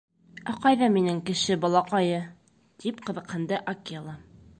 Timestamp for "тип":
2.85-3.05